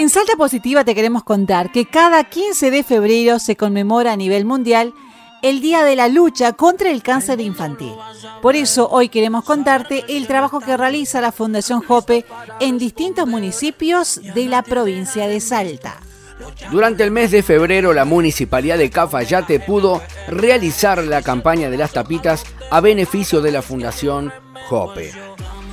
En 0.00 0.08
Salta 0.08 0.34
Positiva 0.34 0.82
te 0.82 0.94
queremos 0.94 1.24
contar 1.24 1.70
que 1.70 1.84
cada 1.84 2.24
15 2.24 2.70
de 2.70 2.82
febrero 2.82 3.38
se 3.38 3.54
conmemora 3.54 4.14
a 4.14 4.16
nivel 4.16 4.46
mundial 4.46 4.94
el 5.42 5.60
Día 5.60 5.84
de 5.84 5.94
la 5.94 6.08
Lucha 6.08 6.54
contra 6.54 6.90
el 6.90 7.02
Cáncer 7.02 7.38
Infantil. 7.42 7.92
Por 8.40 8.56
eso 8.56 8.88
hoy 8.88 9.10
queremos 9.10 9.44
contarte 9.44 10.06
el 10.08 10.26
trabajo 10.26 10.60
que 10.60 10.78
realiza 10.78 11.20
la 11.20 11.32
Fundación 11.32 11.82
Jope 11.82 12.24
en 12.60 12.78
distintos 12.78 13.28
municipios 13.28 14.18
de 14.34 14.46
la 14.46 14.62
provincia 14.62 15.28
de 15.28 15.38
Salta. 15.38 16.00
Durante 16.70 17.04
el 17.04 17.10
mes 17.10 17.30
de 17.30 17.42
febrero, 17.42 17.92
la 17.92 18.06
municipalidad 18.06 18.78
de 18.78 18.88
Cafayate 18.88 19.60
pudo 19.60 20.00
realizar 20.28 21.04
la 21.04 21.20
campaña 21.20 21.68
de 21.68 21.76
las 21.76 21.92
tapitas 21.92 22.42
a 22.70 22.80
beneficio 22.80 23.42
de 23.42 23.52
la 23.52 23.60
Fundación 23.60 24.32
Jope. 24.66 25.12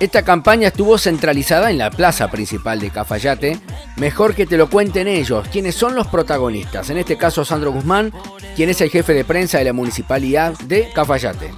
Esta 0.00 0.22
campaña 0.22 0.68
estuvo 0.68 0.96
centralizada 0.96 1.72
en 1.72 1.78
la 1.78 1.90
plaza 1.90 2.28
principal 2.28 2.78
de 2.78 2.90
Cafayate. 2.90 3.58
Mejor 3.96 4.36
que 4.36 4.46
te 4.46 4.56
lo 4.56 4.70
cuenten 4.70 5.08
ellos, 5.08 5.48
quienes 5.48 5.74
son 5.74 5.96
los 5.96 6.06
protagonistas. 6.06 6.88
En 6.90 6.98
este 6.98 7.16
caso, 7.16 7.44
Sandro 7.44 7.72
Guzmán, 7.72 8.12
quien 8.54 8.70
es 8.70 8.80
el 8.80 8.90
jefe 8.90 9.12
de 9.12 9.24
prensa 9.24 9.58
de 9.58 9.64
la 9.64 9.72
municipalidad 9.72 10.56
de 10.66 10.88
Cafayate. 10.94 11.50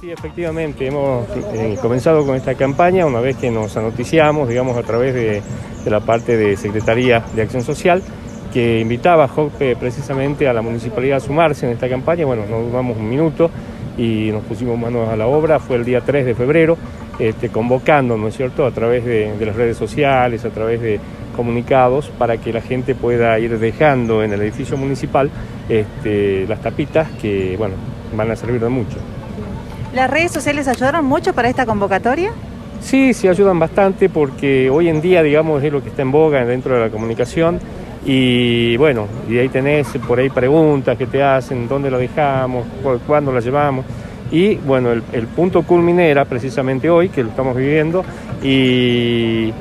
Sí, 0.00 0.10
efectivamente, 0.10 0.88
hemos 0.88 1.28
eh, 1.36 1.78
comenzado 1.80 2.26
con 2.26 2.34
esta 2.34 2.56
campaña 2.56 3.06
una 3.06 3.20
vez 3.20 3.36
que 3.36 3.52
nos 3.52 3.76
anoticiamos, 3.76 4.48
digamos, 4.48 4.76
a 4.76 4.82
través 4.82 5.14
de, 5.14 5.40
la 5.86 6.00
parte 6.00 6.36
de 6.36 6.56
Secretaría 6.56 7.24
de 7.36 7.42
Acción 7.42 7.62
Social 7.62 8.02
que 8.52 8.80
invitaba 8.80 9.24
a 9.24 9.28
Jope 9.28 9.76
precisamente 9.76 10.48
a 10.48 10.52
la 10.52 10.62
municipalidad 10.62 11.18
a 11.18 11.20
sumarse 11.20 11.66
en 11.66 11.72
esta 11.72 11.88
campaña. 11.88 12.26
Bueno, 12.26 12.44
nos 12.46 12.66
duramos 12.66 12.96
un 12.96 13.08
minuto 13.08 13.50
y 13.96 14.30
nos 14.32 14.42
pusimos 14.44 14.78
manos 14.78 15.08
a 15.08 15.16
la 15.16 15.26
obra. 15.26 15.60
Fue 15.60 15.76
el 15.76 15.84
día 15.84 16.00
3 16.00 16.26
de 16.26 16.34
febrero, 16.34 16.76
este, 17.18 17.48
convocando, 17.48 18.16
¿no 18.16 18.28
es 18.28 18.36
cierto?, 18.36 18.66
a 18.66 18.70
través 18.70 19.04
de, 19.04 19.34
las 19.44 19.56
redes 19.56 19.76
sociales, 19.76 20.44
a 20.44 20.50
través 20.50 20.80
de 20.80 21.00
comunicados, 21.36 22.10
para 22.18 22.36
que 22.38 22.52
la 22.52 22.60
gente 22.60 22.94
pueda 22.94 23.38
ir 23.38 23.58
dejando 23.58 24.22
en 24.22 24.32
el 24.32 24.42
edificio 24.42 24.76
municipal 24.76 25.30
este, 25.68 26.46
las 26.46 26.60
tapitas 26.60 27.08
que, 27.20 27.56
bueno, 27.56 27.74
van 28.16 28.30
a 28.30 28.36
servir 28.36 28.60
de 28.60 28.68
mucho. 28.68 28.96
¿Las 29.94 30.10
redes 30.10 30.32
sociales 30.32 30.66
ayudaron 30.66 31.04
mucho 31.04 31.32
para 31.34 31.48
esta 31.48 31.66
convocatoria? 31.66 32.32
Sí, 32.80 33.14
sí 33.14 33.28
ayudan 33.28 33.58
bastante 33.58 34.08
porque 34.08 34.68
hoy 34.68 34.88
en 34.88 35.00
día, 35.00 35.22
digamos, 35.22 35.62
es 35.62 35.72
lo 35.72 35.82
que 35.82 35.88
está 35.88 36.02
en 36.02 36.12
boga 36.12 36.44
dentro 36.44 36.74
de 36.74 36.80
la 36.80 36.90
comunicación. 36.90 37.58
Y 38.04 38.76
bueno, 38.76 39.06
y 39.30 39.38
ahí 39.38 39.48
tenés 39.48 39.88
por 40.06 40.18
ahí 40.18 40.28
preguntas 40.28 40.98
que 40.98 41.06
te 41.06 41.22
hacen, 41.22 41.66
dónde 41.66 41.90
lo 41.90 41.98
dejamos, 41.98 42.66
cuándo 43.06 43.32
la 43.32 43.40
llevamos. 43.40 43.86
Y 44.30 44.56
bueno, 44.56 44.90
el, 44.92 45.26
punto 45.28 45.62
culmine 45.62 46.10
era 46.10 46.24
precisamente 46.24 46.90
hoy, 46.90 47.08
que 47.08 47.22
lo 47.22 47.30
estamos 47.30 47.56
viviendo, 47.56 48.04
y 48.42 49.52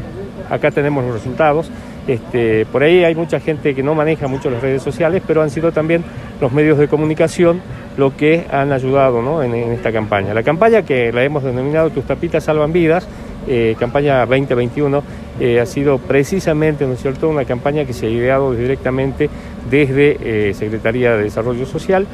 acá 0.49 0.71
tenemos 0.71 1.03
los 1.03 1.13
resultados. 1.13 1.69
Este, 2.07 2.65
por 2.65 2.83
ahí 2.83 3.03
hay 3.03 3.15
mucha 3.15 3.39
gente 3.39 3.73
que 3.73 3.81
no 3.81 3.95
maneja 3.95 4.27
mucho 4.27 4.49
las 4.49 4.61
redes 4.61 4.81
sociales, 4.81 5.21
pero 5.25 5.41
han 5.41 5.49
sido 5.49 5.71
también 5.71 6.03
los 6.41 6.51
medios 6.51 6.77
de 6.77 6.87
comunicación 6.87 7.61
lo 7.95 8.15
que 8.17 8.45
han 8.51 8.71
ayudado 8.71 9.43
en, 9.43 9.53
en 9.53 9.71
esta 9.71 9.91
campaña. 9.91 10.33
La 10.33 10.43
campaña 10.43 10.81
que 10.81 11.13
la 11.13 11.23
hemos 11.23 11.43
denominado 11.43 11.91
Tus 11.91 12.05
tapitas 12.05 12.43
salvan 12.43 12.73
vidas, 12.73 13.07
eh, 13.47 13.75
campaña 13.77 14.25
2021 14.25 15.03
eh, 15.39 15.59
ha 15.59 15.65
sido 15.65 15.97
precisamente, 15.97 16.85
¿no 16.85 16.93
es 16.93 17.01
cierto?, 17.01 17.27
una 17.27 17.43
campaña 17.43 17.83
que 17.83 17.91
se 17.91 18.07
ha 18.07 18.09
ideado 18.09 18.53
directamente 18.53 19.29
desde 19.69 20.17
eh, 20.21 20.53
Secretaría 20.53 21.17
de 21.17 21.23
Desarrollo 21.23 21.65
Social 21.65 22.07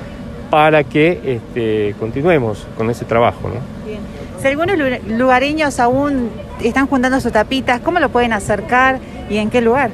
para 0.50 0.84
que 0.84 1.20
este, 1.26 1.96
continuemos 2.00 2.68
con 2.78 2.90
ese 2.90 3.06
trabajo. 3.06 3.50
¿no? 3.50 3.56
Bien. 3.86 4.00
Si 4.42 4.48
algunos 4.48 4.78
lugareños 5.08 5.80
aún 5.80 6.30
están 6.64 6.88
juntando 6.88 7.20
sus 7.20 7.32
tapitas, 7.32 7.82
¿cómo 7.82 8.00
lo 8.00 8.10
pueden 8.10 8.34
acercar 8.34 9.00
y 9.30 9.38
en 9.38 9.50
qué 9.50 9.62
lugar? 9.62 9.92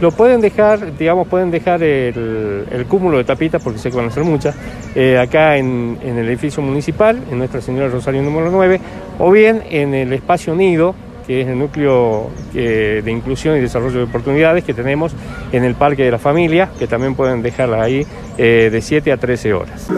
Lo 0.00 0.10
pueden 0.10 0.42
dejar, 0.42 0.94
digamos, 0.98 1.26
pueden 1.26 1.50
dejar 1.50 1.82
el, 1.82 2.84
cúmulo 2.86 3.16
de 3.16 3.24
tapitas, 3.24 3.62
porque 3.62 3.78
sé 3.78 3.90
que 3.90 3.96
van 3.96 4.06
a 4.06 4.10
ser 4.10 4.24
muchas, 4.24 4.54
eh, 4.94 5.18
acá 5.18 5.56
en, 5.56 5.98
el 6.02 6.28
edificio 6.28 6.62
municipal, 6.62 7.18
en 7.30 7.38
Nuestra 7.38 7.62
Señora 7.62 7.88
Rosario 7.88 8.22
número 8.22 8.50
9, 8.50 8.78
o 9.18 9.30
bien 9.30 9.62
en 9.70 9.94
el 9.94 10.12
espacio 10.12 10.54
Nido, 10.54 10.94
que 11.26 11.42
es 11.42 11.48
el 11.48 11.58
núcleo 11.58 12.30
de 12.52 13.10
inclusión 13.10 13.56
y 13.56 13.60
desarrollo 13.60 13.98
de 13.98 14.04
oportunidades 14.04 14.64
que 14.64 14.74
tenemos 14.74 15.12
en 15.52 15.64
el 15.64 15.74
Parque 15.74 16.04
de 16.04 16.10
la 16.10 16.18
Familia, 16.18 16.70
que 16.78 16.86
también 16.86 17.14
pueden 17.14 17.42
dejarla 17.42 17.82
ahí 17.82 18.06
eh, 18.38 18.68
de 18.70 18.80
7 18.80 19.12
a 19.12 19.16
13 19.16 19.52
horas. 19.54 19.88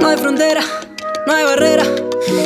No 0.00 0.08
hay 0.08 0.16
frontera, 0.16 0.60
no 1.26 1.32
hay 1.32 1.44
barrera, 1.44 1.84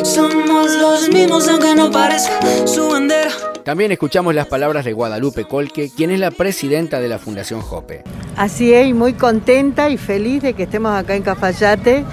somos 0.02 0.74
los 0.74 1.08
mismos 1.08 1.48
aunque 1.48 1.74
no 1.74 1.90
parezca 1.90 2.66
su 2.66 2.88
bandera. 2.88 3.30
También 3.64 3.92
escuchamos 3.92 4.34
las 4.34 4.46
palabras 4.46 4.84
de 4.84 4.92
Guadalupe 4.92 5.44
Colque, 5.44 5.90
quien 5.94 6.10
es 6.10 6.18
la 6.18 6.30
presidenta 6.30 6.98
de 6.98 7.08
la 7.08 7.18
Fundación 7.18 7.60
Jope. 7.60 8.02
Así 8.36 8.72
es, 8.72 8.94
muy 8.94 9.12
contenta 9.12 9.90
y 9.90 9.98
feliz 9.98 10.42
de 10.42 10.54
que 10.54 10.62
estemos 10.62 10.92
acá 10.92 11.14
en 11.14 11.22
Cafayate 11.22 12.04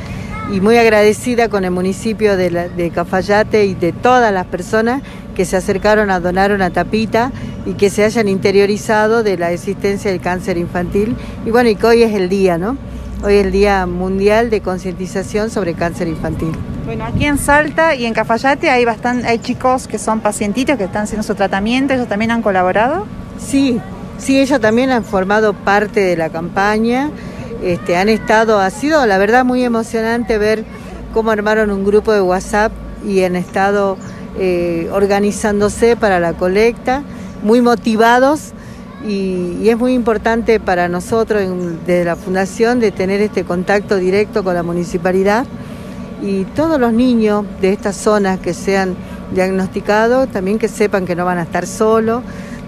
y 0.51 0.61
muy 0.61 0.77
agradecida 0.77 1.49
con 1.49 1.65
el 1.65 1.71
municipio 1.71 2.37
de, 2.37 2.91
Cafayate 2.93 3.65
y 3.65 3.75
de 3.75 3.91
todas 3.91 4.31
las 4.33 4.45
personas 4.45 5.01
que 5.35 5.45
se 5.45 5.57
acercaron 5.57 6.09
a 6.09 6.19
donar 6.19 6.51
una 6.51 6.69
tapita 6.69 7.31
y 7.65 7.73
que 7.73 7.89
se 7.89 8.03
hayan 8.03 8.27
interiorizado 8.27 9.23
de 9.23 9.37
la 9.37 9.51
existencia 9.51 10.09
del 10.09 10.21
cáncer 10.21 10.57
infantil. 10.57 11.15
Y 11.45 11.51
bueno, 11.51 11.69
y 11.69 11.75
que 11.75 11.85
hoy 11.85 12.03
es 12.03 12.13
el 12.13 12.29
día, 12.29 12.57
¿no? 12.57 12.77
Hoy 13.23 13.33
es 13.33 13.45
el 13.45 13.51
Día 13.51 13.85
Mundial 13.87 14.49
de 14.49 14.61
Concientización 14.61 15.49
sobre 15.49 15.73
Cáncer 15.73 16.07
Infantil. 16.07 16.51
Bueno, 16.85 17.03
aquí 17.03 17.25
en 17.25 17.39
Salta 17.39 17.95
y 17.95 18.05
en 18.05 18.13
Cafayate 18.13 18.69
hay, 18.69 18.85
bastante, 18.85 19.27
hay 19.27 19.39
chicos 19.39 19.87
que 19.87 19.97
son 19.97 20.21
pacientitos 20.21 20.77
que 20.77 20.85
están 20.85 21.03
haciendo 21.03 21.23
su 21.23 21.35
tratamiento, 21.35 21.93
¿ellos 21.93 22.07
también 22.07 22.31
han 22.31 22.41
colaborado? 22.41 23.05
Sí, 23.39 23.79
sí, 24.19 24.39
ellos 24.39 24.61
también 24.61 24.91
han 24.91 25.03
formado 25.03 25.53
parte 25.53 25.99
de 25.99 26.15
la 26.15 26.29
campaña, 26.29 27.09
este, 27.63 27.97
han 27.97 28.09
estado, 28.09 28.59
ha 28.59 28.69
sido 28.69 29.06
la 29.06 29.18
verdad 29.18 29.45
muy 29.45 29.63
emocionante 29.63 30.38
ver 30.38 30.66
cómo 31.13 31.31
armaron 31.31 31.72
un 31.72 31.85
grupo 31.85 32.13
de 32.13 32.22
WhatsApp 32.22 32.72
y 33.06 33.23
han 33.23 33.35
estado 33.35 33.97
eh, 34.40 34.90
organizándose 34.91 35.95
para 35.95 36.19
la 36.19 36.34
colecta, 36.34 37.03
muy 37.44 37.62
motivados 37.62 38.53
y, 39.06 39.68
es 39.69 39.78
muy 39.78 39.94
importante 39.94 40.59
para 40.59 40.88
nosotros 40.88 41.44
desde 41.85 42.06
la 42.06 42.16
Fundación 42.16 42.79
de 42.79 42.91
tener 42.91 43.22
este 43.22 43.44
contacto 43.44 43.97
directo 43.97 44.44
con 44.44 44.53
la 44.53 44.63
municipalidad 44.63 45.45
y 46.22 46.44
todos 46.45 46.79
los 46.79 46.94
niños 46.94 47.45
de 47.62 47.74
estas 47.74 47.95
zonas 47.95 48.39
que 48.39 48.53
sean 48.53 48.95
diagnosticados 49.34 50.29
también 50.29 50.57
que 50.57 50.68
sepan 50.68 51.06
que 51.06 51.16
no 51.16 51.25
van 51.25 51.38
a 51.38 51.44
estar 51.44 51.68
solos, 51.68 52.24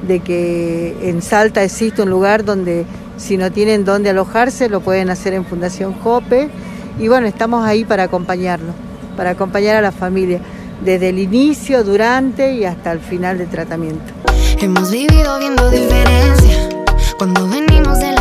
de 0.08 0.20
que 0.20 0.96
en 1.02 1.22
Salta 1.22 1.64
existe 1.64 2.02
un 2.02 2.10
lugar 2.10 2.46
donde 2.46 2.86
si 3.20 3.38
no 3.38 3.52
tienen 3.52 3.86
dónde 3.86 4.10
alojarse 4.10 4.70
lo 4.70 4.80
pueden 4.80 5.10
hacer 5.10 5.34
en 5.34 5.46
Fundación 5.46 5.94
Jope 5.94 6.50
y 6.98 7.08
bueno, 7.08 7.28
estamos 7.28 7.66
ahí 7.66 7.86
para 7.86 8.04
acompañarlos, 8.04 8.74
para 9.16 9.32
acompañar 9.32 9.76
a 9.76 9.82
la 9.82 9.92
familia 9.92 10.40
desde 10.84 11.10
el 11.10 11.20
inicio, 11.20 11.84
durante 11.84 12.54
y 12.54 12.66
hasta 12.66 12.92
el 12.92 13.00
final 13.00 13.38
del 13.38 13.50
tratamiento. 13.50 14.14
Hemos 14.60 14.90
vivido 14.92 15.38
viendo 15.40 15.70
diferencia 15.70 16.70
cuando 17.18 17.48
venimos 17.48 18.00
de 18.00 18.12
la 18.14 18.19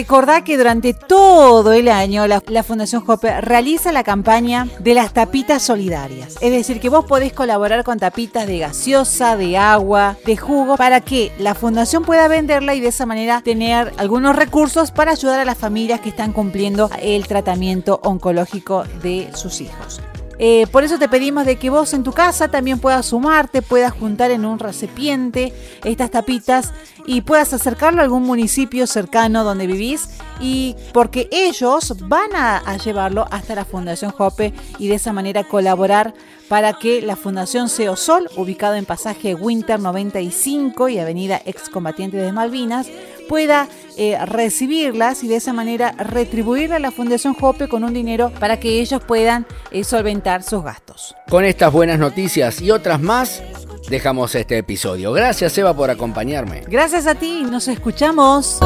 Recordá 0.00 0.44
que 0.44 0.56
durante 0.56 0.94
todo 0.94 1.74
el 1.74 1.86
año 1.88 2.26
la, 2.26 2.40
Fundación 2.62 3.04
Jope 3.04 3.42
realiza 3.42 3.92
la 3.92 4.02
campaña 4.02 4.66
de 4.78 4.94
las 4.94 5.12
tapitas 5.12 5.62
solidarias. 5.62 6.38
Es 6.40 6.52
decir, 6.52 6.80
que 6.80 6.88
vos 6.88 7.04
podés 7.04 7.34
colaborar 7.34 7.84
con 7.84 7.98
tapitas 7.98 8.46
de 8.46 8.60
gaseosa, 8.60 9.36
de 9.36 9.58
agua, 9.58 10.16
de 10.24 10.38
jugo, 10.38 10.78
para 10.78 11.02
que 11.02 11.32
la 11.38 11.54
Fundación 11.54 12.02
pueda 12.02 12.28
venderla 12.28 12.74
y 12.74 12.80
de 12.80 12.88
esa 12.88 13.04
manera 13.04 13.42
tener 13.42 13.92
algunos 13.98 14.34
recursos 14.36 14.90
para 14.90 15.12
ayudar 15.12 15.38
a 15.38 15.44
las 15.44 15.58
familias 15.58 16.00
que 16.00 16.08
están 16.08 16.32
cumpliendo 16.32 16.88
el 17.02 17.26
tratamiento 17.26 18.00
oncológico 18.02 18.84
de 19.02 19.28
sus 19.34 19.60
hijos. 19.60 20.00
Eh, 20.42 20.66
por 20.72 20.84
eso 20.84 20.98
te 20.98 21.06
pedimos 21.06 21.44
de 21.44 21.56
que 21.56 21.68
vos 21.68 21.92
en 21.92 22.02
tu 22.02 22.12
casa 22.12 22.48
también 22.48 22.78
puedas 22.78 23.04
sumarte, 23.04 23.60
puedas 23.60 23.92
juntar 23.92 24.30
en 24.30 24.46
un 24.46 24.58
recipiente 24.58 25.52
estas 25.84 26.10
tapitas 26.10 26.72
y 27.04 27.20
puedas 27.20 27.52
acercarlo 27.52 28.00
a 28.00 28.04
algún 28.04 28.22
municipio 28.22 28.86
cercano 28.86 29.44
donde 29.44 29.66
vivís 29.66 30.08
y 30.40 30.76
porque 30.94 31.28
ellos 31.30 31.94
van 32.08 32.34
a, 32.34 32.76
llevarlo 32.78 33.26
hasta 33.30 33.54
la 33.54 33.66
Fundación 33.66 34.12
Jope 34.12 34.54
y 34.78 34.88
de 34.88 34.94
esa 34.94 35.12
manera 35.12 35.44
colaborar 35.44 36.14
para 36.48 36.72
que 36.72 37.02
la 37.02 37.16
Fundación 37.16 37.68
Sol, 37.68 38.30
ubicado 38.34 38.76
en 38.76 38.86
pasaje 38.86 39.34
Winter 39.34 39.78
95 39.78 40.88
y 40.88 40.98
Avenida 40.98 41.42
Excombatientes 41.44 42.22
de 42.22 42.32
Malvinas, 42.32 42.86
pueda 43.30 43.68
eh, 43.96 44.18
recibirlas 44.26 45.22
y 45.22 45.28
de 45.28 45.36
esa 45.36 45.52
manera 45.52 45.92
retribuirle 45.92 46.74
a 46.74 46.78
la 46.80 46.90
Fundación 46.90 47.32
Jope 47.34 47.68
con 47.68 47.84
un 47.84 47.94
dinero 47.94 48.32
para 48.40 48.58
que 48.58 48.80
ellos 48.80 49.00
puedan 49.06 49.46
eh, 49.70 49.84
solventar 49.84 50.42
sus 50.42 50.64
gastos. 50.64 51.14
Con 51.28 51.44
estas 51.44 51.72
buenas 51.72 52.00
noticias 52.00 52.60
y 52.60 52.72
otras 52.72 53.00
más, 53.00 53.40
dejamos 53.88 54.34
este 54.34 54.58
episodio. 54.58 55.12
Gracias 55.12 55.56
Eva 55.56 55.74
por 55.74 55.90
acompañarme. 55.90 56.64
Gracias 56.66 57.06
a 57.06 57.14
ti, 57.14 57.44
nos 57.48 57.68
escuchamos. 57.68 58.58